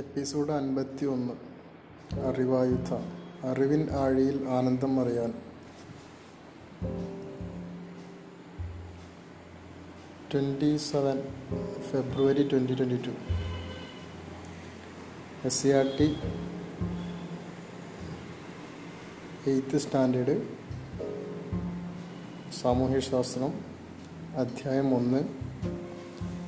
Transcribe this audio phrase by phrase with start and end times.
[0.00, 1.32] Episode അൻപത്തി ഒന്ന്
[2.20, 2.94] അറിവായുധ.
[3.46, 5.34] അറിവിൻ ആഴിയിൽ ആനന്ദം അറിയാൻ.
[10.32, 11.22] Twenty seven
[11.80, 13.10] February twenty twenty two
[15.44, 16.16] S C R T
[19.50, 20.42] eighth standard.
[22.62, 23.52] സാമൂഹ്യശാസ്ത്രം
[24.36, 25.24] അധ്യായം ഒന്ന്.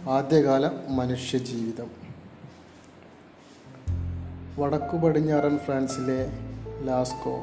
[0.09, 2.02] ആദ്യകാല മനുഷ്യജീവിതം.
[4.59, 6.31] വടക്കു പടിഞ്ഞാറൻ ഫ്രാൻസിലെ
[6.85, 7.37] ലാസ്കോ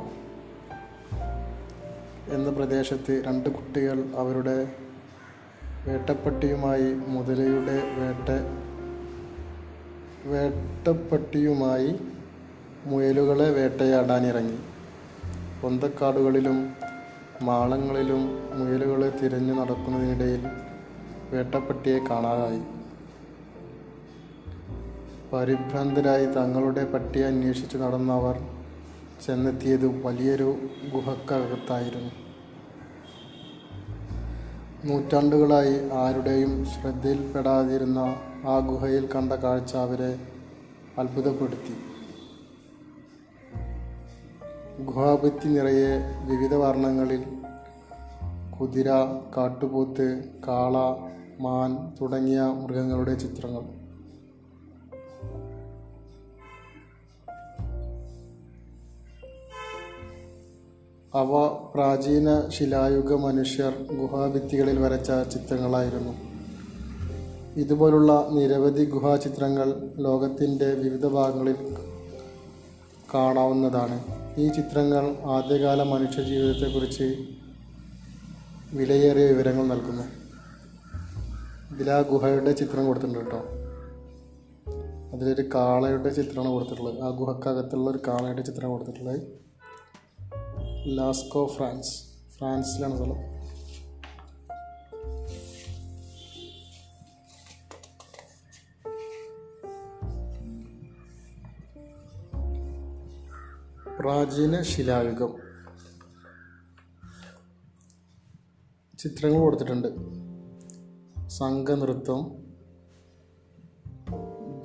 [2.27, 4.71] എന്ന പ്രദേശത്ത് രണ്ട് കുട്ടികൾ അവരുടെ
[5.87, 8.29] വേട്ടപ്പട്ടിയുമായി മുതലയുടെ വേട്ട
[10.27, 11.99] വേട്ടപ്പട്ടിയുമായി
[12.85, 14.59] മുയലുകളെ വേട്ടയാടാനിറങ്ങി.
[15.61, 16.73] പൊന്തക്കാടുകളിലും
[17.41, 18.23] മാളങ്ങളിലും
[18.59, 20.47] മുയലുകളെ തിരഞ്ഞു നടക്കുന്നതിനിടയിൽ
[21.31, 22.78] വേട്ടപ്പട്ടിയെ കാണാതായി.
[25.33, 28.41] പരിഭ്രാന്തരായി തങ്ങളുടെ പട്ടിയെ അന്വേഷിച്ച് നടന്ന അവർ
[29.25, 30.57] ചെന്നെത്തിയത് വലിയൊരു
[30.93, 32.11] ഗുഹക്കകത്തായിരുന്നു.
[34.85, 37.99] നൂറ്റാണ്ടുകളായി ആരുടെയും ശ്രദ്ധയിൽപ്പെടാതിരുന്ന
[38.47, 40.19] ആ ഗുഹയിൽ കണ്ട കാഴ്ച അവരെ
[40.97, 41.75] അത്ഭുതപ്പെടുത്തി.
[44.83, 47.23] ഗുഹാഭിത്തി നിറയെ വിവിധ വർണങ്ങളിൽ
[48.59, 48.89] കുതിര
[49.37, 50.77] കാട്ടുപോത്ത് കാള
[51.41, 53.78] മാൻ തുടങ്ങിയ മൃഗങ്ങളുടെ ചിത്രങ്ങൾ.
[61.15, 66.13] അവ പ്രാചീന ശിലായുഗ മനുഷ്യർ ഗുഹാഭിത്തികളിൽ വരച്ച ചിത്രങ്ങളായിരുന്നു.
[67.59, 71.55] ഇതുപോലുള്ള നിരവധി ഗുഹാചിത്രങ്ങൾ ലോകത്തിന്റെ വിവിധ ഭാഗങ്ങളിൽ
[73.13, 74.03] കാണാവുന്നതാണ്.
[74.37, 77.17] ഈ ചിത്രങ്ങൾ ആദ്യകാല മനുഷ്യ ജീവിതത്തെക്കുറിച്ച്
[78.73, 80.03] വിലയേറിയ വിവരങ്ങൾ നൽകുന്നു.
[81.75, 83.43] ഇതിൽ ആ ഗുഹയുടെ ചിത്രം കൊടുത്തിട്ടുണ്ട് കേട്ടോ.
[85.13, 87.01] അതിലൊരു കാളയുടെ ചിത്രമാണ് കൊടുത്തിട്ടുള്ളത്.
[87.01, 89.48] ആ ഗുഹക്കകത്തുള്ള ഒരു കാളയുടെ ചിത്രം കൊടുത്തിട്ടുള്ളത്.
[90.85, 92.03] Lascaux France.
[92.37, 93.39] ഫ്രാൻസിലാണ് സ്ഥലം.
[103.99, 105.37] പ്രാചീന ശിലായുഗം.
[108.99, 109.87] ചിത്രങ്ങൾ കൊടുത്തിട്ടുണ്ട്.
[111.29, 112.23] സംഘനൃത്തം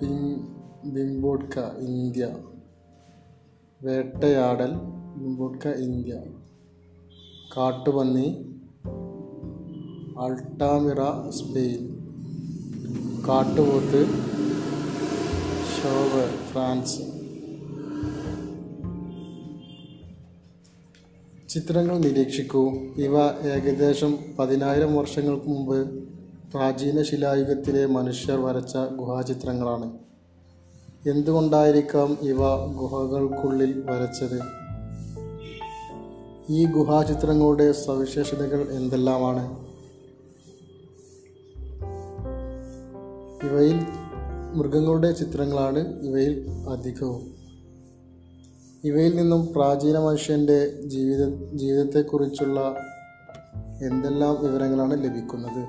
[0.03, 0.55] ബിം
[0.95, 2.37] ബിംബോഡ്ക ഇന്ത്യ.
[3.83, 6.15] വേട്ടയാടൽ ബിംബോഡ്ക ഇന്ത്യ.
[7.57, 8.55] കാട്ടുപന്നി
[10.19, 11.95] അൾട്ടാമിറ സ്പെയിൻ.
[13.29, 14.07] കാട്ടുപോത്ത്
[15.77, 16.99] ഷോവർ ഫ്രാൻസ്.
[21.49, 22.71] ചിത്രങ്ങൾ നിരീക്ഷിക്കൂ.
[22.97, 26.05] ഇവ ഏകദേശം പതിനായിരം വർഷങ്ങൾക്ക് മുമ്പ്
[26.55, 29.99] പ്രാചീന ശിലായുഗത്തിലെ മനുഷ്യർ വരച്ച ഗുഹാചിത്രങ്ങളാണ്.
[31.09, 34.64] എന്തുകൊണ്ടായിരിക്കാം ഇവ ഗുഹകൾക്കുള്ളിൽ വരച്ചത്?
[36.49, 39.67] ഈ ഗുഹാചിത്രങ്ങളുടെ സവിശേഷതകൾ എന്തെല്ലാമാണ്?
[43.47, 43.77] ഇവയിൽ
[44.55, 47.35] മൃഗങ്ങളുടെ ചിത്രങ്ങളാണ് ഇവയിൽ അധികവും.
[48.85, 52.77] ഇവയിൽ നിന്നും പ്രാചീന മനുഷ്യന്റെ ജീവിത ജീവിതത്തെക്കുറിച്ചുള്ള
[53.83, 55.65] എന്തെല്ലാം വിവരങ്ങളാണ് ലഭിക്കുന്നത്?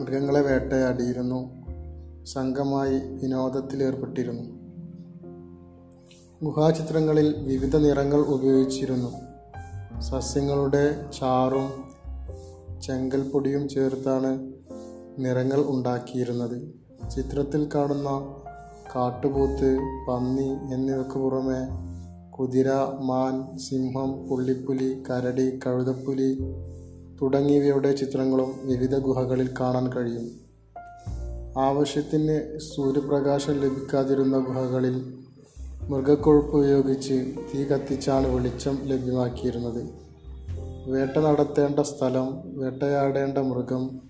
[0.00, 1.57] മൃഗങ്ങളെ വേട്ടയാടിയിരുന്നു.
[2.32, 4.42] സംഘമായി വിനോദത്തിലേർപ്പെട്ടിരുന്നു.
[6.42, 9.10] ഗുഹാചിത്രങ്ങളിൽ വിവിധ നിറങ്ങൾ ഉപയോഗിച്ചിരുന്നു.
[10.00, 11.84] സസ്യങ്ങളുടെ ചാറും
[12.80, 14.52] ചെങ്കൽപ്പൊടിയും ചേർത്താണ്
[15.18, 16.72] നിറങ്ങൾ ഉണ്ടാക്കിയിരുന്നത്.
[17.10, 18.08] ചിത്രത്തിൽ കാണുന്ന
[18.96, 19.78] കാട്ടുപോത്ത്
[20.08, 21.88] പന്നി എന്നിവയ്ക്ക് പുറമെ
[22.36, 22.68] കുതിര
[23.00, 26.34] മാൻ സിംഹം പുള്ളിപ്പുലി കരടി കഴുതപ്പുലി
[27.22, 30.47] തുടങ്ങിയവയുടെ ചിത്രങ്ങളും വിവിധ ഗുഹകളിൽ കാണാൻ കഴിയും.
[31.58, 35.14] ആവശ്യത്തിന് സൂര്യപ്രകാശം ലഭിക്കാതിരുന്ന ഗുഹകളിൽ
[35.88, 39.90] മൃഗക്കൊഴുപ്പ് ഉപയോഗിച്ച് തീ കത്തിച്ചാണ് വെളിച്ചം ലഭ്യമാക്കിയിരുന്നത്.
[40.90, 44.00] വേട്ട നടത്തേണ്ട സ്ഥലം വേട്ടയാടേണ്ട മൃഗം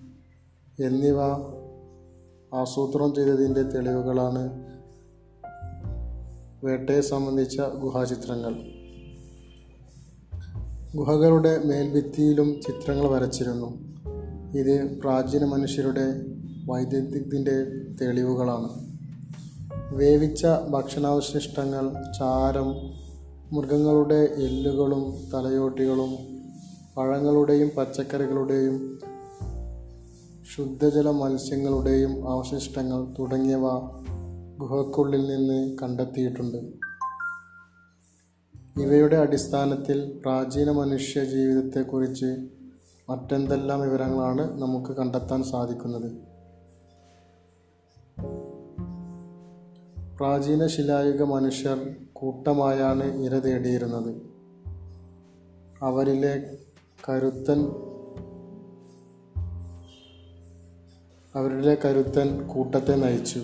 [0.79, 1.21] എന്നിവ
[2.53, 4.65] ആസൂത്രണം ചെയ്തതിന്റെ തെളിവുകളാണ്
[6.63, 8.55] വേട്ടയെ സംബന്ധിച്ച ഗുഹാചിത്രങ്ങൾ.
[10.95, 13.77] ഗുഹകളുടെ മേൽഭിത്തിയിലും ചിത്രങ്ങൾ വരച്ചിരുന്നു.
[14.57, 16.38] ഇത് പ്രാചീന മനുഷ്യരുടെ
[16.69, 17.65] വൈദ്യുതിന്റെ
[18.01, 18.69] തെളിവുകളാണ്.
[19.95, 22.69] വേവിച്ച ഭക്ഷണാവശിഷ്ടങ്ങൾ ചാരം
[23.55, 26.11] മൃഗങ്ങളുടെ എല്ലുകളും തലയോട്ടികളും
[26.97, 28.99] പഴങ്ങളുടെയും പച്ചക്കറികളുടെയും
[30.55, 33.65] ശുദ്ധജല മത്സ്യങ്ങളുടെയും അവശിഷ്ടങ്ങൾ തുടങ്ങിയവ
[34.57, 36.57] ഗുഹക്കുള്ളിൽ നിന്ന് കണ്ടെത്തിയിട്ടുണ്ട്.
[38.81, 42.37] ഇവയുടെ അടിസ്ഥാനത്തിൽ പ്രാചീന മനുഷ്യ ജീവിതത്തെക്കുറിച്ച്
[43.09, 46.28] മറ്റെന്തെല്ലാം വിവരങ്ങളാണ് നമുക്ക് കണ്ടെത്താൻ സാധിക്കുന്നത്?
[50.19, 54.15] പ്രാചീന ശിലായുഗ മനുഷ്യർ കൂട്ടമായാണ് ഇര തേടിയിരുന്നത്.
[55.83, 56.57] അവരിലെ
[57.09, 57.61] കരുത്തൻ
[61.35, 63.41] അവരുടെ കരുത്തൻ കൂട്ടത്തെ നയിച്ചു.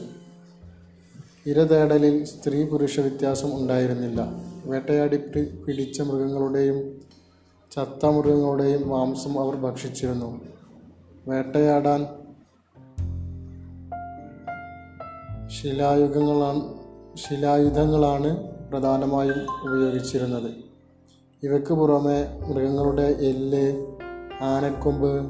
[1.46, 4.22] ഇര തേടലിൽ സ്ത്രീ പുരുഷ വ്യത്യാസം ഉണ്ടായിരുന്നില്ല.
[4.66, 7.02] വേട്ടയാടി പിടിച്ച മൃഗങ്ങളുടെയും
[7.72, 10.42] ചത്ത മൃഗങ്ങളുടെയും മാംസം അവർ ഭക്ഷിച്ചിരുന്നു.
[11.28, 12.25] വേട്ടയാടാൻ
[15.48, 16.74] ശിലായുഗങ്ങളാണ്
[17.16, 20.52] ശിലായുധങ്ങളാണ് പ്രധാനമായും ഉപയോഗിച്ചിരുന്നത്.
[21.44, 23.96] ഇവയ്ക്ക് പുറമെ മൃഗങ്ങളുടെ എല്ല്
[24.42, 25.26] ആനക്കൊമ്പ്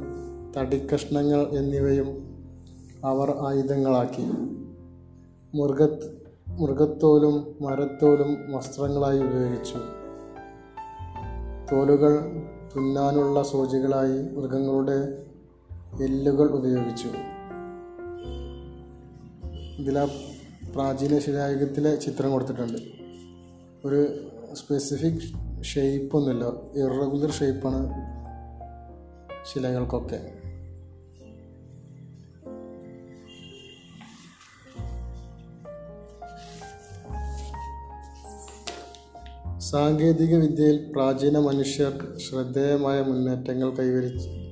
[0.58, 2.08] തടിക്കഷ്ണങ്ങൾ എന്നിവയും
[3.06, 4.22] അവർ ആയുധങ്ങളാക്കി.
[5.58, 5.84] മൃഗ
[6.50, 9.78] മൃഗത്തോലും മരത്തോലും വസ്ത്രങ്ങളായി ഉപയോഗിച്ചു.
[11.72, 12.42] തോലുകൾ
[12.76, 15.24] തുന്നാനുള്ള സൂചികളായി മൃഗങ്ങളുടെ
[16.04, 17.35] എല്ലുകൾ ഉപയോഗിച്ചു.
[19.80, 20.06] ഇതിൽ ആ
[20.76, 22.78] പ്രാചീന ശിലായുഗത്തിലെ ചിത്രം കൊടുത്തിട്ടുണ്ട്.
[23.86, 25.22] ഒരു സ്പെസിഫിക്
[25.64, 26.46] ഷേപ്പൊന്നുമില്ല
[26.80, 27.82] ഇറഗുലർ ഷേപ്പാണ്
[29.54, 30.20] ശിലകൾക്കൊക്കെ.
[39.60, 44.45] സാങ്കേതിക വിദ്യയിൽ പ്രാചീന മനുഷ്യർ ശ്രദ്ധേയമായ മുന്നേറ്റങ്ങൾ കൈവരിച്ചു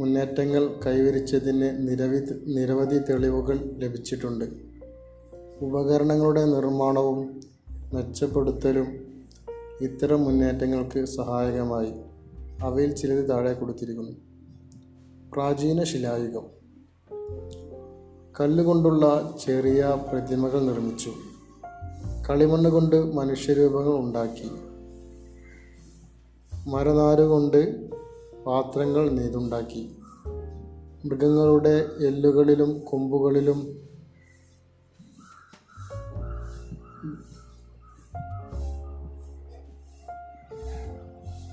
[0.00, 4.44] മുന്നേറ്റങ്ങൾ കൈവരിച്ചതിന് നിരവധി നിരവധി തെളിവുകൾ ലഭിച്ചിട്ടുണ്ട്.
[5.60, 7.40] ഉപകരണങ്ങളുടെ നിർമ്മാണവും
[7.92, 8.86] മെച്ചപ്പെടുത്തലും
[9.80, 11.92] ഇത്തരം മുന്നേറ്റങ്ങൾക്ക് സഹായകമായി.
[12.60, 14.12] അവയിൽ ചിലത് താഴെ കൊടുത്തിരിക്കുന്നു.
[15.32, 16.46] പ്രാചീന ശിലായുഗം.
[18.40, 21.12] കല്ലുകൊണ്ടുള്ള ചെറിയ പ്രതിമകൾ നിർമ്മിച്ചു.
[22.30, 24.50] കളിമണ്ണ് കൊണ്ട് മനുഷ്യരൂപങ്ങൾ ഉണ്ടാക്കി.
[26.68, 27.90] മരനാര് കൊണ്ട്
[28.46, 29.96] പാത്രങ്ങൾ നെയ്തുണ്ടാക്കി.
[31.04, 33.90] മൃഗങ്ങളുടെ എല്ലുകളിലും കൊമ്പുകളിലും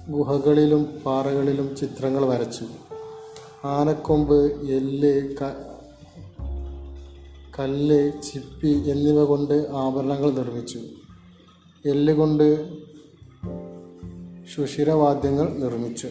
[0.09, 2.65] ഗുഹകളിലും പാറകളിലും ചിത്രങ്ങൾ വരച്ചു.
[3.63, 5.35] ആനക്കൊമ്പ് എല്ല്
[7.59, 10.79] കല്ല് ചിപ്പി എന്നിവ കൊണ്ട് ആഭരണങ്ങൾ നിർമ്മിച്ചു.
[11.85, 12.69] എല്ല് കൊണ്ട്
[14.55, 16.07] സുഷിരവാദ്യങ്ങൾ നിർമ്മിച്ചു.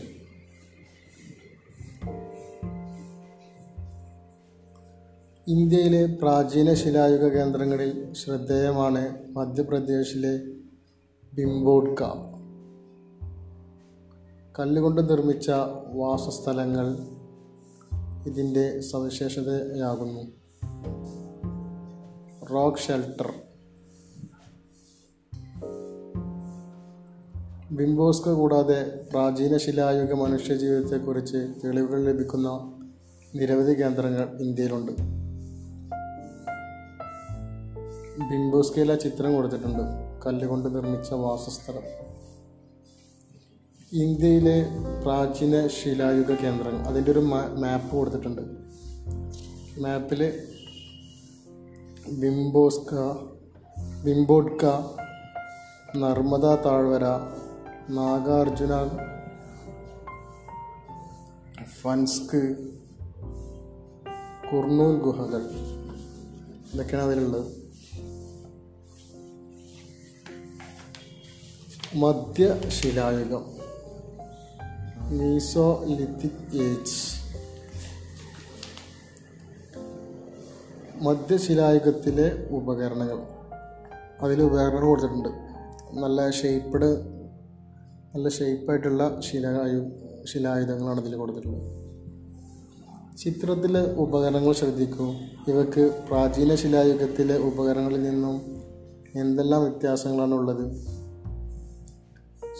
[5.48, 10.40] ഇന്ത്യയിലെ പ്രാചീന ശിലായുഗ കേന്ദ്രങ്ങളിൽ ശ്രദ്ധേയമാണ് മധ്യപ്രദേശിലെ
[11.34, 12.02] ബിംബോഡ്ക
[14.58, 15.50] കല്ലുകൊണ്ട് നിർമ്മിച്ച
[15.92, 16.98] വാസസ്ഥലങ്ങൾ
[18.26, 20.22] ഇതിന്റെ സവിശേഷതയാകുന്നു.
[22.46, 23.34] Rock shelter.
[27.70, 32.48] ബിംബോസ്ക കൂടാതെ പ്രാചീന ശിലായുഗ മനുഷ്യജീവിതത്തെക്കുറിച്ച് തെളിവുകൾ ലഭിക്കുന്ന
[33.34, 35.15] നിരവധി കേന്ദ്രങ്ങൾ ഇന്ത്യയിലുണ്ട്.
[38.18, 39.82] ബിംബോസ്കയിലെ ചിത്രം കൊടുത്തിട്ടുണ്ട്.
[40.26, 41.82] കല്ലുകൊണ്ട് നിർമ്മിച്ച വാസസ്ഥലം.
[43.92, 44.66] ഇന്ത്യയിലെ
[45.02, 46.86] പ്രാചീന ശിലായുഗ കേന്ദ്രങ്ങൾ.
[46.86, 48.42] അതിന്റെ ഒരു മാപ്പ് കൊടുത്തിട്ടുണ്ട്.
[49.80, 50.40] മാപ്പിൽ
[52.12, 52.94] ബിംബോസ്ക
[54.04, 54.64] ബിംബോഡ്ക
[55.96, 57.04] നർമ്മദ താഴ്വര
[57.90, 58.88] നാഗാർജുന
[61.82, 62.56] ഫൻസ്ക്
[64.52, 65.42] കുർണൂൽ ഗുഹകൾ.
[66.74, 67.65] ഇതൊക്കെയാണ് അതിലുള്ളത്.
[71.96, 73.44] മധ്യശിലായുഗം.
[75.10, 77.26] മീസോലിത്തിക് ഏജ്
[81.00, 83.18] മധ്യശിലായുഗത്തിലെ ഉപകരണങ്ങൾ.
[84.20, 85.28] അതിൽ ഉപകരണങ്ങൾ കൊടുത്തിട്ടുണ്ട്.
[85.92, 86.90] നല്ല ഷേപ്പ്ഡ്
[88.14, 89.90] നല്ല ഷേപ്പായിട്ടുള്ള ശിലായു
[90.24, 91.86] ശിലായുധങ്ങളാണ് ഇതിൽ കൊടുത്തിട്ടുള്ളത്.
[93.18, 95.14] ചിത്രത്തിലെ ഉപകരണങ്ങൾ ശ്രദ്ധിക്കൂ.
[95.48, 98.62] ഇവക്ക് പ്രാചീന ശിലായുഗത്തിലെ ഉപകരണങ്ങളിൽ നിന്നും
[99.14, 100.96] എന്തെല്ലാം വ്യത്യാസങ്ങളാണ് ഉള്ളത്?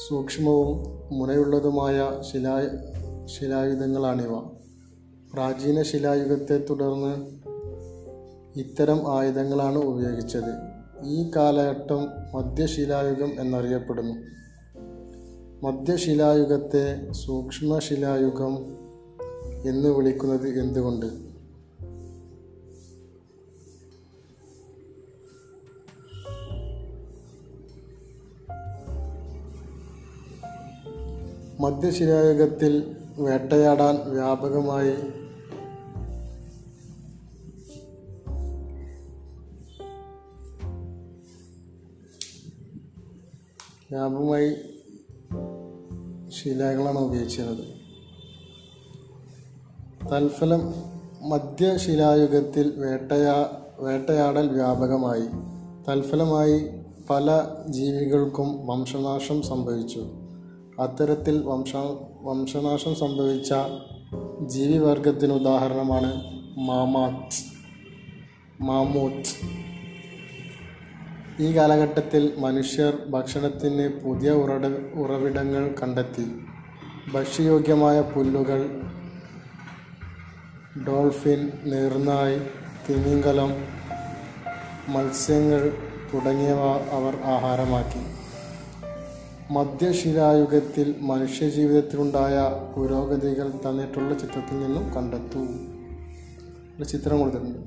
[0.09, 0.85] സൂക്ഷ്മവും
[1.19, 2.69] മുനയുള്ളതുമായ ശിലാ
[3.25, 4.39] ശിലായുധങ്ങളാണിവ
[5.33, 7.27] പ്രാചീന ശിലായുഗത്തെ തുടർന്ന്
[8.59, 10.77] ഇത്തരം ആയുധങ്ങളാണ് ഉപയോഗിച്ചത്.
[11.05, 14.15] ഈ കാലഘട്ടം മധ്യശിലായുഗം എന്നറിയപ്പെടുന്നു.
[15.67, 18.57] മധ്യശിലായുഗത്തെ സൂക്ഷ്മശിലായുഗം
[19.69, 21.26] എന്ന് വിളിക്കുന്നത് എന്തുകൊണ്ട്?
[31.61, 34.91] മധ്യശിലായുഗത്തിൽ വേട്ടയാടാൻ വ്യാപകമായി
[43.91, 44.57] വ്യാപകമായി
[46.31, 47.65] ശിലകളാണ് ഉപയോഗിച്ചിരുന്നത്.
[50.13, 50.75] തൽഫലം
[51.29, 53.49] മധ്യശിലായുഗത്തിൽ വേട്ടയാ
[53.79, 55.27] വേട്ടയാടൽ വ്യാപകമായി.
[55.89, 56.69] തൽഫലമായി
[57.11, 60.26] പല ജീവികൾക്കും വംശനാശം സംഭവിച്ചു.
[60.81, 61.73] അത്തരത്തിൽ വംശ
[62.21, 63.55] വംശനാശം സംഭവിച്ച
[64.41, 66.23] ജീവിവർഗത്തിന് ഉദാഹരണമാണ്
[66.59, 67.45] മാമാത്ത്.
[68.63, 69.67] മാമൂത്ത്.
[71.43, 76.27] ഈ കാലഘട്ടത്തിൽ മനുഷ്യർ ഭക്ഷണത്തിന് പുതിയ ഉറട ഉറവിടങ്ങൾ കണ്ടെത്തി.
[77.13, 78.83] ഭക്ഷ്യയോഗ്യമായ പുല്ലുകൾ
[80.89, 82.49] ഡോൾഫിൻ നീർനായ്
[82.89, 83.53] തിമിംഗലം
[84.89, 85.73] മത്സ്യങ്ങൾ
[86.15, 88.26] തുടങ്ങിയവ അവർ ആഹാരമാക്കി.
[89.51, 92.37] മധ്യശിലായുഗത്തിൽ മനുഷ്യജീവിതത്തിലുണ്ടായ
[92.77, 95.41] പുരോഗതികൾ തന്നിട്ടുള്ള ചിത്രത്തിൽ നിന്നും കണ്ടെത്തൂ.
[96.77, 97.59] ഒരു ചിത്രം കൊടുത്തിട്ടുണ്ട്.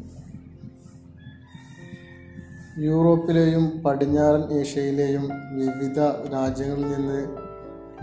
[2.81, 5.99] യൂറോപ്പിലെയും പടിഞ്ഞാറൻ ഏഷ്യയിലെയും വിവിധ
[6.33, 7.27] രാജ്യങ്ങളിൽ നിന്ന്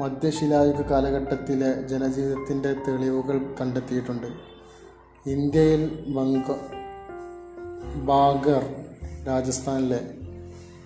[0.03, 4.27] മധ്യശിലായുഗ കാലഘട്ടത്തിലെ ജനജീവിതത്തിന്റെ തെളിവുകൾ കണ്ടെത്തിയിട്ടുണ്ട്.
[5.27, 6.43] ഇന്ത്യയിൽ ബംഗ
[7.95, 8.85] ബാഗർ
[9.29, 10.01] രാജസ്ഥാനിലെ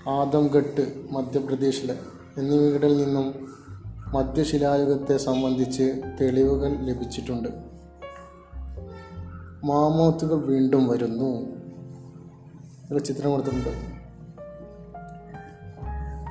[0.09, 3.35] ആദംഘട്ട് മധ്യപ്രദേശിലെ എന്നിവയിൽ നിന്നും
[4.13, 7.49] മധ്യശിലായുഗത്തെ സംബന്ധിച്ച് തെളിവുകൾ ലഭിച്ചിട്ടുണ്ട്.
[9.65, 11.47] മാമോത്തുകൾ വീണ്ടും വരുന്നു.
[12.93, 14.01] ഒരു ചിത്രം കൊടുത്തിട്ടുണ്ട്.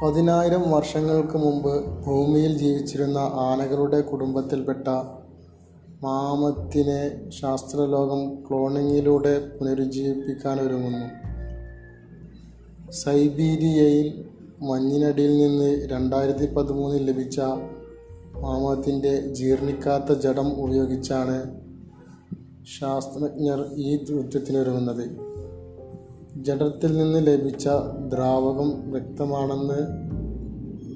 [0.06, 4.88] പതിനായിരം വർഷങ്ങൾക്ക് മുമ്പ് ഭൂമിയിൽ ജീവിച്ചിരുന്ന ആനകളുടെ കുടുംബത്തിൽപ്പെട്ട
[6.02, 11.30] മാമത്തിനെ ശാസ്ത്രലോകം ക്ലോണിങ്ങിലൂടെ പുനരുജ്ജീവിപ്പിക്കാൻ ഒരുങ്ങുന്നു.
[12.92, 14.26] സൈബീരിയയിൽ
[14.62, 17.40] മഞ്ഞിനടിയിൽ നിന്ന് രണ്ടായിരത്തി പതിമൂന്നിൽ ലഭിച്ച
[18.36, 21.38] മാമത്തിന്റെ ജീർണിക്കാത്ത ജഡം ഉപയോഗിച്ചാണ്
[22.80, 25.06] ശാസ്ത്രജ്ഞർ ഈ ദൗത്യത്തിനൊരുങ്ങുന്നത്
[26.42, 27.68] ജഡത്തിൽ നിന്ന് ലഭിച്ച
[28.10, 29.80] ദ്രാവകം വ്യക്തമാണെന്ന്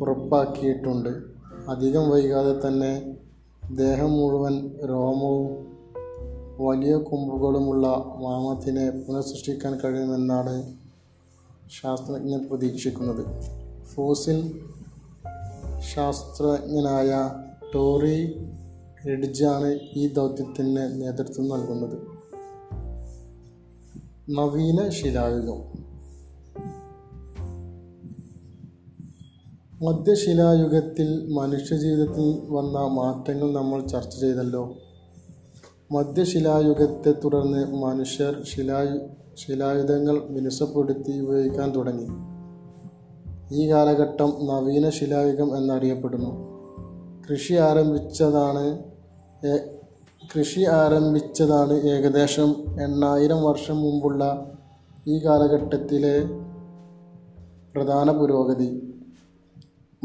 [0.01, 1.09] ഉറപ്പാക്കിയിട്ടുണ്ട്.
[1.69, 2.93] അധികം വൈകാതെ തന്നെ
[3.75, 4.55] ദേഹം മുഴുവൻ
[4.85, 5.47] രോമവും
[6.59, 10.82] വലിയ കൊമ്പുകളുമുള്ള മാമത്തിനെ പുനഃസൃഷ്ടിക്കാൻ കഴിയുമെന്നാണ്
[11.69, 13.25] ശാസ്ത്രജ്ഞർ പ്രതീക്ഷിക്കുന്നത്.
[13.83, 14.59] ഫോസിൽ
[15.95, 17.33] ശാസ്ത്രജ്ഞനായ
[17.75, 18.47] ടോറി
[19.09, 21.97] എഡിജാണ് ഈ ദൗത്യത്തിന് നേതൃത്വം നൽകുന്നത്.
[24.29, 25.83] നവീന ശിലായുഗം.
[29.85, 34.77] മധ്യശിലായുഗത്തിൽ മനുഷ്യജീവിതത്തിൽ വന്ന മാറ്റങ്ങൾ നമ്മൾ ചർച്ച ചെയ്തല്ലോ.
[35.91, 42.07] മധ്യശിലായുഗത്തെ തുടർന്ന് മനുഷ്യർ ശിലായു ശിലായുധങ്ങൾ മിനുസപ്പെടുത്തി ഉപയോഗിക്കാൻ തുടങ്ങി.
[43.51, 46.53] ഈ കാലഘട്ടം നവീന ശിലായുഗം എന്നറിയപ്പെടുന്നു.
[47.29, 48.79] കൃഷി ആരംഭിച്ചതാണ്
[50.35, 54.51] കൃഷി ആരംഭിച്ചതാണ് ഏകദേശം എണ്ണായിരം വർഷം മുമ്പുള്ള
[55.07, 56.23] ഈ കാലഘട്ടത്തിലെ
[57.75, 58.93] പ്രധാന പുരോഗതി.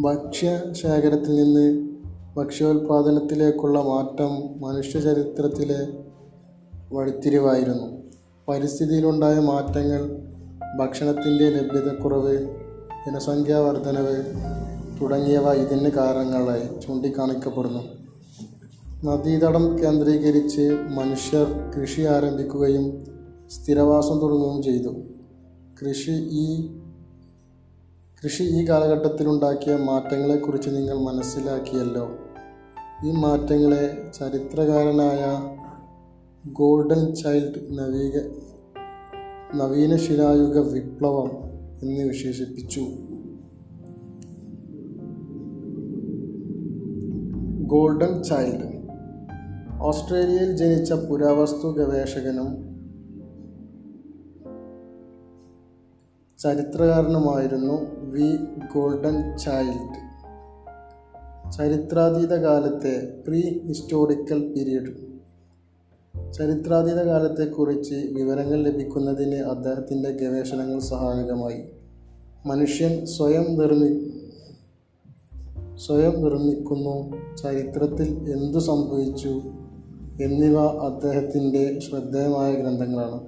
[0.00, 1.88] ഭക്ഷ്യ ശേഖരത്തിൽ നിന്ന്
[2.36, 5.88] ഭക്ഷ്യോൽപാദനത്തിലേക്കുള്ള മാറ്റം മനുഷ്യ ചരിത്രത്തിലെ
[6.94, 8.07] വഴിത്തിരിവായിരുന്നു.
[8.48, 10.02] പരിസ്ഥിതിയിലുണ്ടായ മാറ്റങ്ങൾ
[10.78, 12.36] ഭക്ഷണത്തിന്റെ ലഭ്യതക്കുറവ്
[13.06, 14.24] ജനസംഖ്യാ വർധനവ്
[15.00, 17.82] തുടങ്ങിയവ ഇതിന് കാരണങ്ങളായി ചൂണ്ടിക്കാണിക്കപ്പെടുന്നു.
[19.04, 23.04] നദീതടം കേന്ദ്രീകരിച്ച് മനുഷ്യർ കൃഷി ആരംഭിക്കുകയും
[23.50, 24.94] സ്ഥിരവാസം തുടങ്ങുകയും ചെയ്തു.
[25.82, 26.68] കൃഷി ഈ
[28.24, 32.10] കൃഷി ഈ കാലഘട്ടത്തിലുണ്ടാക്കിയ മാറ്റങ്ങളെക്കുറിച്ച് നിങ്ങൾ മനസ്സിലാക്കിയല്ലോ.
[33.04, 35.24] ഈ മാറ്റങ്ങളെ ചരിത്രകാരനായ
[36.46, 38.18] ഗോൾഡൻ ചൈൽഡ് നവീക
[39.56, 41.30] നവീന ശിലായുഗ വിപ്ലവം
[41.82, 42.80] എന്ന് വിശേഷിപ്പിച്ചു.
[47.66, 48.78] Gordon Childe.
[49.82, 52.68] ഓസ്ട്രേലിയയിൽ ജനിച്ച പുരാവസ്തു ഗവേഷകനും
[56.38, 58.36] ചരിത്രകാരനുമായിരുന്നു വി.
[58.74, 60.08] Gordon Childe.
[61.52, 65.07] ചരിത്രാതീത കാലത്തെ പ്രീ ഹിസ്റ്റോറിക്കൽ പീരീഡ്.
[66.32, 71.62] ചരിത്രാതീത കാലത്തെക്കുറിച്ച് വിവരങ്ങൾ ലഭിക്കുന്നതിന് അദ്ദേഹത്തിന്റെ ഗവേഷണങ്ങൾ സഹായകമായി.
[72.46, 74.12] മനുഷ്യൻ സ്വയം നിർമ്മി
[75.86, 77.16] സ്വയം നിർമ്മിക്കുന്നു.
[77.36, 79.42] ചരിത്രത്തിൽ എന്തു സംഭവിച്ചു
[80.22, 83.20] എന്നിവ അദ്ദേഹത്തിന്റെ ശ്രദ്ധേയമായ ഗ്രന്ഥങ്ങളാണ്.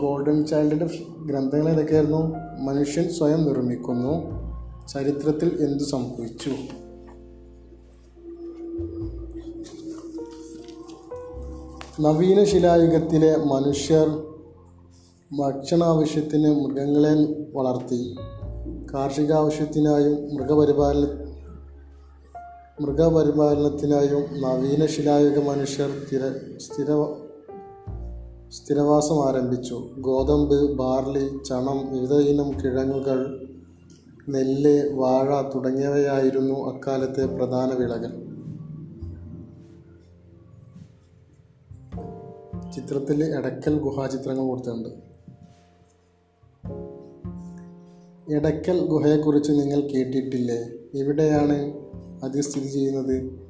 [0.00, 0.88] ഗോൾഡൻ ചൈൽഡിന്റെ
[1.26, 2.34] ഗ്രന്ഥങ്ങൾ ഏതൊക്കെയായിരുന്നു?
[2.60, 4.40] മനുഷ്യൻ സ്വയം നിർമ്മിക്കുന്നു.
[4.86, 6.79] ചരിത്രത്തിൽ എന്തു സംഭവിച്ചു?
[12.00, 14.08] നവീന ശിലായുഗത്തിലെ മനുഷ്യർ
[15.38, 17.14] ഭക്ഷണാവശ്യത്തിന് മൃഗങ്ങളെ
[17.54, 18.16] വളർത്തി.
[18.94, 21.06] കാർഷിക ആവശ്യത്തിനായും മൃഗപരിപാലന
[22.80, 26.20] മൃഗപരിപാലനത്തിനായും നവീന ശിലായുഗ മനുഷ്യർ സ്ഥിര
[26.56, 26.86] സ്ഥിര
[28.48, 29.88] സ്ഥിരവാസം ആരംഭിച്ചു.
[29.98, 33.48] ഗോതമ്പ് ബാർലി ചണം വിവിധ ഇനം കിഴങ്ങുകൾ
[34.28, 38.29] നെല്ല് വാഴ തുടങ്ങിയവയായിരുന്നു അക്കാലത്തെ പ്രധാന വിളകൾ.
[42.74, 44.88] ചിത്രത്തിൽ എടക്കൽ ഗുഹാചിത്രങ്ങൾ കൊടുത്തിട്ടുണ്ട്.
[48.32, 50.68] എടക്കൽ ഗുഹയെക്കുറിച്ച് നിങ്ങൾ കേട്ടിട്ടില്ലേ?
[50.94, 51.72] എവിടെയാണ്
[52.24, 53.40] അത് സ്ഥിതി ചെയ്യുന്നത്?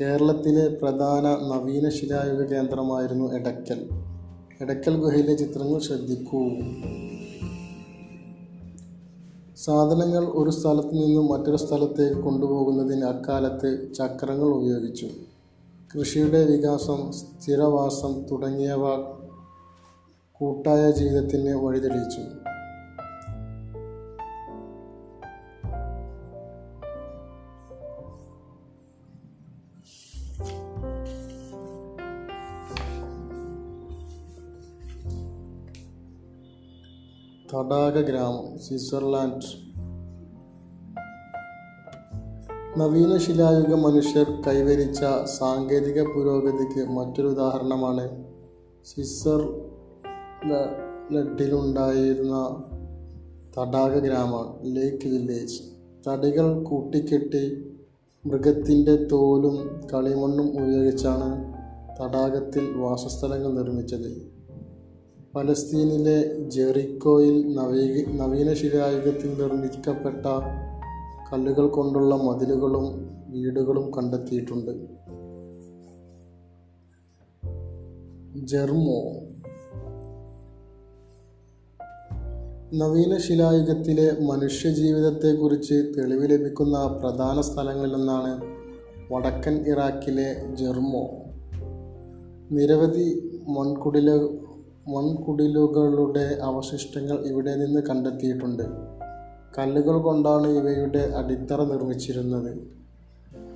[0.00, 3.88] കേരളത്തിലെ പ്രധാന നവീന ശിലായുഗ കേന്ദ്രമായിരുന്നു എടക്കൽ.
[4.60, 6.48] എടക്കൽ ഗുഹയിലെ ചിത്രങ്ങൾ ശ്രദ്ധിക്കൂ.
[9.56, 15.08] സാധനങ്ങൾ ഒരു സ്ഥലത്ത് നിന്നും മറ്റൊരു സ്ഥലത്തേക്ക് കൊണ്ടുപോകുന്നതിന് അക്കാലത്ത് ചക്രങ്ങൾ ഉപയോഗിച്ചു.
[15.94, 18.84] കൃഷിയുടെ വികാസം സ്ഥിരവാസം തുടങ്ങിയവ
[20.40, 22.24] കൂട്ടായ ജീവിതത്തിന് വഴിതെളിച്ചു
[37.52, 39.67] തടാക ഗ്രാമം സ്വിറ്റ്സർലാൻഡ്.
[42.78, 45.00] നവീന ശിലായുഗ മനുഷ്യർ കൈവരിച്ച
[45.38, 48.24] സാങ്കേതിക പുരോഗതിക്ക് മറ്റൊരു ഉദാഹരണമാണ്.
[48.84, 49.40] സിസർ
[51.12, 52.62] ലഡിലുണ്ടായിരുന്ന
[53.58, 55.62] തടാക ഗ്രാമം ലേക്ക് വില്ലേജ്
[56.08, 57.44] തടികൾ കൂട്ടിക്കെട്ടി
[58.26, 61.30] മൃഗത്തിന്റെ തോലും കളിമണ്ണും ഉപയോഗിച്ചാണ്
[62.02, 64.10] തടാകത്തിൽ വാസസ്ഥലങ്ങൾ നിർമ്മിച്ചത്.
[65.34, 66.18] പലസ്തീനിലെ
[66.50, 70.26] ജെറിക്കോയിൽ നവീ നവീന ശിലായുഗത്തിൽ നിർമ്മിക്കപ്പെട്ട
[71.32, 72.86] കല്ലുകൾ കൊണ്ടുള്ള മതിലുകളും
[73.28, 74.70] വീടുകളും കണ്ടെത്തിയിട്ടുണ്ട്.
[78.46, 79.00] ജെർമോ
[82.74, 88.40] നവീന ശിലായുഗത്തിലെ മനുഷ്യജീവിതത്തെക്കുറിച്ച് തെളിവ് ലഭിക്കുന്ന പ്രധാന സ്ഥലങ്ങളിലൊന്നാണ്
[89.12, 91.08] വടക്കൻ ഇറാഖിലെ ജെർമോ
[92.50, 94.10] നിരവധി മൺകുടില
[94.88, 98.97] മൺകുടിലുകളുടെ അവശിഷ്ടങ്ങൾ ഇവിടെ നിന്ന് കണ്ടെത്തിയിട്ടുണ്ട്.
[99.58, 102.58] കല്ലുകൾ കൊണ്ടാണ് ഇവയുടെ അടിത്തറ നിർമ്മിച്ചിരുന്നത്.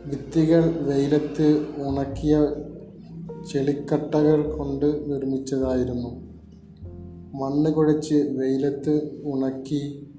[0.08, 2.48] ഭിത്തികൾ വെയിലത്ത് ഉണക്കിയ
[3.52, 6.32] ചെളിക്കട്ടകൾ കൊണ്ട് നിർമ്മിച്ചതായിരുന്നു.
[7.34, 10.10] മണ്ണ് കുഴച്ച് വെയിലത്ത് ഉണക്കി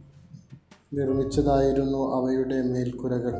[0.94, 3.34] നിർമ്മിച്ചതായിരുന്നു അവയുടെ മേൽക്കുരകൾ.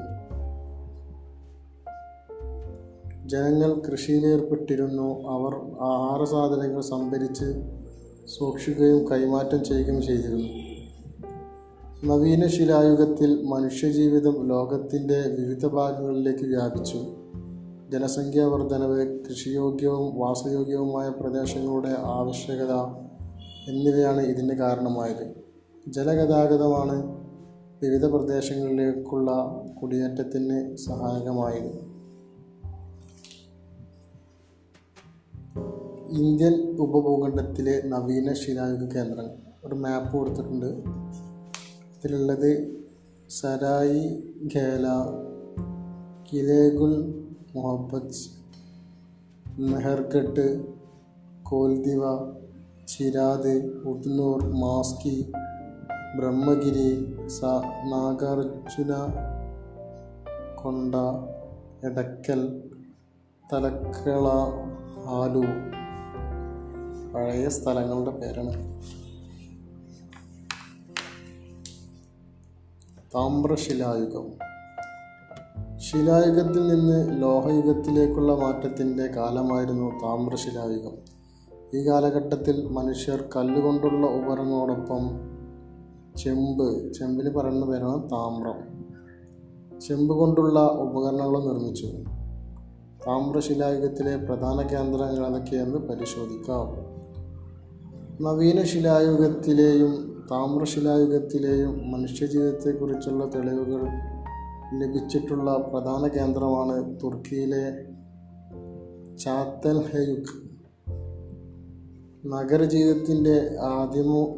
[3.26, 7.46] ജനങ്ങൾ കൃഷിയിലേർപ്പെട്ടിരുന്നു അവർ ആഹാര സാധനങ്ങൾ സംഭരിച്ച്
[8.28, 10.73] സൂക്ഷിക്കുകയും കൈമാറ്റം ചെയ്യുകയും ചെയ്തിരുന്നു.
[12.06, 16.98] നവീന ശിലായുഗത്തിൽ മനുഷ്യജീവിതം ലോകത്തിന്റെ വിവിധ ഭാഗങ്ങളിലേക്ക് വ്യാപിച്ചു.
[17.92, 22.74] ജനസംഖ്യാ വർധനവ് കൃഷിയോഗ്യവും വാസയോഗ്യവുമായ പ്രദേശങ്ങളുടെ ആവശ്യകത
[23.70, 25.36] എന്നിവയാണ് ഇതിന് കാരണമായത്.
[25.88, 27.04] ജലഗതാഗതമാണ്
[27.84, 29.32] വിവിധ പ്രദേശങ്ങളിലേക്കുള്ള
[29.82, 31.72] കുടിയേറ്റത്തിന് സഹായകമായത്.
[36.12, 39.30] ഇന്ത്യൻ ഉപഭൂഖണ്ഡത്തിലെ നവീന ശിലായുഗ കേന്ദ്രങ്ങൾ
[39.66, 41.04] ഒരു മാപ്പ് കൊടുത്തിട്ടുണ്ട്.
[42.04, 42.82] ഇതിലുള്ളത്
[43.30, 44.02] സരായി
[44.56, 44.88] ഖേല
[46.28, 46.96] കിലേഗുൽ
[47.56, 48.24] മുഹബത്ത്
[49.60, 50.66] മെഹർഗട്ട്
[51.44, 52.02] കോൽദിവ
[52.88, 55.32] ചിരാത് ഉദ്നൂർ മാസ്കി
[56.18, 56.90] ബ്രഹ്മഗിരി
[57.28, 57.42] സ
[57.92, 58.92] നാഗാർജുന
[60.56, 60.96] കൊണ്ട
[61.86, 62.72] എടക്കൽ
[63.54, 64.28] തലക്കള
[65.08, 65.46] ആലു.
[67.14, 68.54] പഴയ സ്ഥലങ്ങളുടെ പേരാണ്.
[73.16, 74.32] താമ്രശിലായുഗം.
[75.78, 80.92] ശിലായുഗത്തിൽ നിന്ന് ലോഹയുഗത്തിലേക്കുള്ള മാറ്റത്തിന്റെ കാലമായിരുന്നു താമ്രശിലായുഗം.
[81.74, 85.10] ഈ കാലഘട്ടത്തിൽ മനുഷ്യർ കല്ലുകൊണ്ടുള്ള ഉപകരണങ്ങളോടൊപ്പം
[86.18, 88.84] ചെമ്പ് ചെമ്പിന് പറയുന്ന പേരാണ് താമ്രം.
[89.80, 91.88] ചെമ്പ് കൊണ്ടുള്ള ഉപകരണങ്ങളും നിർമ്മിച്ചു.
[93.08, 96.94] താമ്രശിലായുഗത്തിലെ പ്രധാന കേന്ദ്രങ്ങൾ ഏതൊക്കെയെന്ന് പരിശോധിക്കാം.
[98.24, 103.88] നവീന ശിലായുഗത്തിലെയും താമ്രശിലായുഗത്തിലെയും മനുഷ്യജീവിതത്തെക്കുറിച്ചുള്ള തെളിവുകൾ
[104.74, 107.94] ലഭിച്ചിട്ടുള്ള പ്രധാന കേന്ദ്രമാണ് തുർക്കിയിലെ
[109.18, 110.44] ചാത്തൽ ഹെയുഗ്
[112.26, 114.36] നഗരജീവിതത്തിന്റെ ആദിമ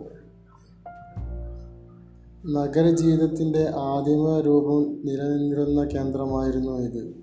[2.50, 7.16] നഗരജീവിതത്തിന്റെ ആദിമ രൂപം നിലനിന്നിരുന്ന കേന്ദ്രമായിരുന്നു ഇത്.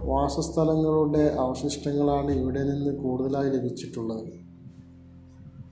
[0.00, 4.47] വാസസ്ഥലങ്ങളുടെ അവശിഷ്ടങ്ങളാണ് ഇവിടെ നിന്ന് കൂടുതലായി ലഭിച്ചിട്ടുള്ളത്.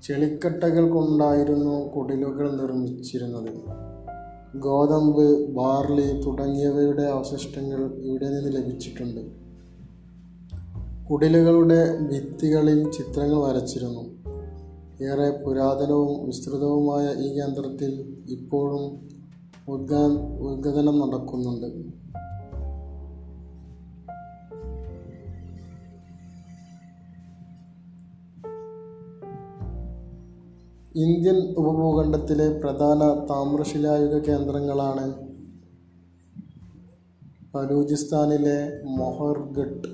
[0.08, 3.48] ചെളിക്കട്ടകൾ കൊണ്ടായിരുന്നു കുടിലുകൾ നിർമ്മിച്ചിരുന്നത്.
[4.58, 9.20] ഗോതമ്പ് ബാർലി തുടങ്ങിയവയുടെ അവശിഷ്ടങ്ങൾ ഇവിടെ നിന്ന് ലഭിച്ചിട്ടുണ്ട്.
[11.10, 14.02] കുടിലുകളുടെ ഭിത്തികളിൽ ചിത്രങ്ങൾ വരച്ചിരുന്നു.
[15.04, 19.08] ഏറെ പുരാതനവും വിസ്തൃതവുമായ ഈ കേന്ദ്രത്തിൽ ഇപ്പോഴും
[19.68, 20.06] ഉദ്ഘാ
[20.40, 21.95] ഉദ്ഘാടനം നടക്കുന്നുണ്ട്.
[31.02, 35.04] ഇന്ത്യൻ ഉപഭൂഖണ്ഡത്തിലെ പ്രധാന താമ്രശിലായുഗ കേന്ദ്രങ്ങളാണ്
[37.54, 38.54] ബലൂചിസ്ഥാനിലെ
[38.98, 39.88] മൊഹർഗട്ട്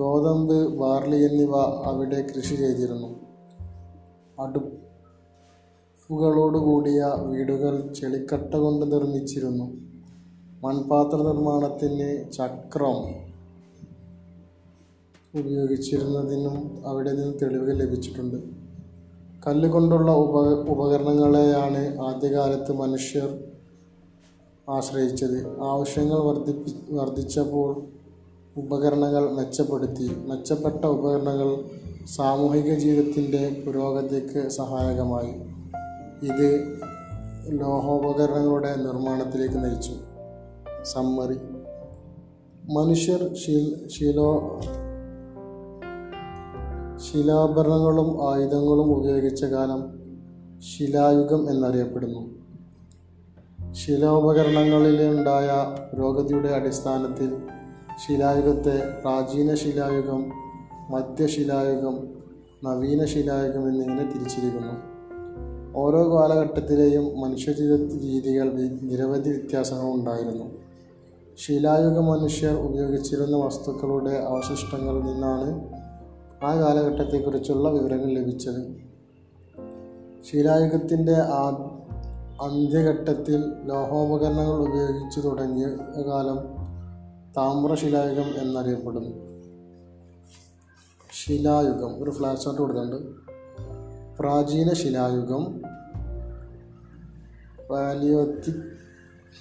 [0.00, 1.52] ഗോതമ്പ് ബാർലി എന്നിവ
[1.90, 3.10] അവിടെ കൃഷി ചെയ്തിരുന്നു.
[4.44, 9.68] അടുപ്പുകളോടുകൂടിയ വീടുകൾ ചെളിക്കട്ട കൊണ്ട് നിർമ്മിച്ചിരുന്നു.
[10.64, 12.98] മൺപാത്ര നിർമ്മാണത്തിന് ചക്രം
[15.38, 18.38] ഉപയോഗിച്ചിരുന്നതിനും അവിടെ നിന്ന് തെളിവുകൾ ലഭിച്ചിട്ടുണ്ട്.
[19.46, 23.44] കല്ലുകൊണ്ടുള്ള ഉപ ഉപകരണങ്ങളെയാണ് ആദ്യകാലത്ത് മനുഷ്യർ
[24.70, 25.62] ആശ്രയിച്ചത്.
[25.62, 27.82] ആവശ്യങ്ങൾ വർദ്ധിപ്പി വർദ്ധിച്ചപ്പോൾ
[28.56, 30.10] ഉപകരണങ്ങൾ മെച്ചപ്പെടുത്തി.
[30.26, 31.64] മെച്ചപ്പെട്ട ഉപകരണങ്ങൾ
[32.06, 35.30] സാമൂഹിക ജീവിതത്തിന്റെ പുരോഗതിക്ക് സഹായകമായി.
[36.26, 36.80] ഇത്
[37.48, 39.92] ലോഹോപകരണങ്ങളുടെ നിർമ്മാണത്തിലേക്ക് നയിച്ചു.
[40.84, 41.36] സമ്മറി.
[42.72, 44.60] മനുഷ്യർ ശീൽ ശീലോ
[47.12, 49.84] ശിലാഭരണങ്ങളും ആയുധങ്ങളും ഉപയോഗിച്ച കാലം
[50.60, 52.30] ശിലായുഗം എന്നറിയപ്പെടുന്നു.
[53.72, 55.48] ശിലോപകരണങ്ങളിലുണ്ടായ
[55.92, 57.36] പുരോഗതിയുടെ അടിസ്ഥാനത്തിൽ
[58.06, 60.32] ശിലായുഗത്തെ പ്രാചീന ശിലായുഗം
[60.90, 62.08] മധ്യശിലായുഗം
[62.64, 64.72] നവീന ശിലായുഗം എന്നിങ്ങനെ തിരിച്ചിരിക്കുന്നു.
[65.76, 70.44] ഓരോ കാലഘട്ടത്തിലെയും മനുഷ്യജീവിത രീതികൾ നിരവധി വ്യത്യാസങ്ങൾ ഉണ്ടായിരുന്നു.
[71.38, 75.73] ശിലായുഗ മനുഷ്യർ ഉപയോഗിച്ചിരുന്ന വസ്തുക്കളുടെ അവശിഷ്ടങ്ങളിൽ നിന്നാണ്
[76.44, 78.76] ആ കാലഘട്ടത്തെക്കുറിച്ചുള്ള വിവരങ്ങൾ ലഭിച്ചത്.
[80.22, 81.48] ശിലായുഗത്തിന്റെ ആ
[82.42, 85.66] അന്ത്യഘട്ടത്തിൽ ലോഹോപകരണങ്ങൾ ഉപയോഗിച്ചു തുടങ്ങിയ
[86.02, 86.38] കാലം
[87.36, 89.10] താമ്രശിലായുഗം എന്നറിയപ്പെടുന്നു.
[91.24, 93.10] ശിലായുഗം ഒരു ഫ്ലാഷ് ഷോട്ട് കൊടുക്കുന്നുണ്ട്
[94.18, 95.62] പ്രാചീന ശിലായുഗം
[97.70, 98.62] പാലിയോത്തിക്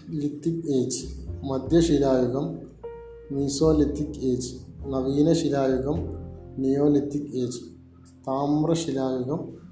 [0.09, 1.05] ലിത്തിക് ഏജ്
[1.43, 2.59] മധ്യശിലായുഗം
[3.31, 6.22] മീസോലിത്തിക് ഏജ് നവീന ശിലായുഗം
[6.57, 7.59] നിയോലിത്തിക് ഏജ്.
[8.27, 9.63] താമ്രശിലായുഗം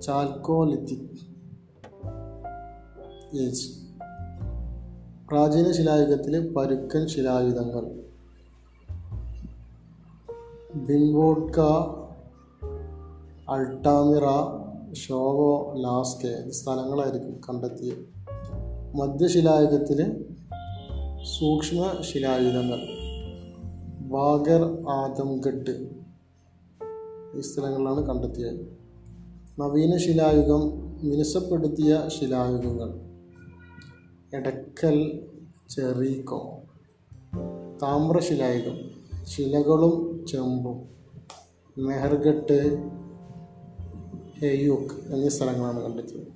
[0.00, 1.34] ചാൽക്കോലിത്തിക്
[3.36, 3.68] ഏജ്.
[5.28, 8.04] പ്രാചീന ശിലായുഗത്തിലെ പരുക്കൻ ശിലായുധങ്ങൾ.
[10.74, 11.60] ബിംബോഡ്ക
[13.48, 14.24] അൾട്ടാമിറ
[14.94, 18.14] ഷോവോ ലാസ്കെ സ്ഥലങ്ങളായിരിക്കും കണ്ടെത്തിയത്.
[18.96, 20.24] മധ്യശിലായുഗത്തിലെ
[21.38, 23.03] സൂക്ഷ്മ ശിലായുധങ്ങൾ
[24.04, 25.90] ബാഗർ ആദംഘട്ട്
[27.36, 28.78] ഈ സ്ഥലങ്ങളിലാണ് കണ്ടെത്തിയത്.
[29.60, 30.60] നവീന ശിലായുഗം
[31.02, 33.00] മിനുസപ്പെടുത്തിയ ശിലായുഗങ്ങൾ.
[34.36, 35.26] എടക്കൽ
[35.70, 36.52] ചെറീക്കോ
[37.82, 38.90] താമ്രശിലായുഗം
[39.24, 40.88] ശിലകളും ചെമ്പും.
[41.78, 42.88] മെഹർഗട്ട്
[44.40, 46.34] ഹെയൂക്ക് എന്നീ സ്ഥലങ്ങളാണ് കണ്ടെത്തിയത്.